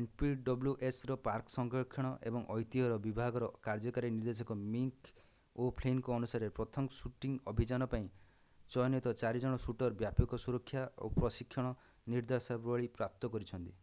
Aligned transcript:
npwsର 0.00 1.14
park 1.22 1.52
ସଂରକ୍ଷଣ 1.54 2.12
ଏବଂ 2.30 2.44
ଐତିହ୍ୟର 2.56 2.98
ବିଭାଗର 3.06 3.48
କାର୍ଯ୍ୟକାରୀ 3.68 4.10
ନିର୍ଦ୍ଦେଶକ 4.18 4.56
ମିକ୍ 4.76 5.10
ଓ’ଫ୍ଲିନ୍‌ଙ୍କ 5.64 6.14
ଅନୁସାରେ 6.18 6.52
ପ୍ରଥମ 6.60 6.94
ଶୁଟିଂ 7.00 7.34
ଅଭିଯାନ 7.54 7.90
ପାଇଁ 7.96 8.08
ଚୟନିତ 8.76 9.16
ଚାରିଜଣ 9.24 9.60
ଶୁଟର୍‌ 9.68 9.98
ବ୍ୟାପକ 10.06 10.42
ସୁରକ୍ଷା 10.46 10.86
ଓ 10.86 11.10
ପ୍ରଶିକ୍ଷଣ 11.20 11.74
ନିର୍ଦ୍ଦେଶାବଳୀ 12.14 12.90
ପ୍ରାପ୍ତ 13.00 13.36
କରିଛନ୍ତି। 13.36 13.76